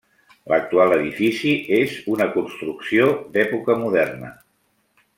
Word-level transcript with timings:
L'actual 0.53 0.93
edifici 0.95 1.53
és 1.81 1.93
una 2.15 2.27
construcció 2.39 3.13
d'època 3.37 3.77
moderna. 3.87 4.37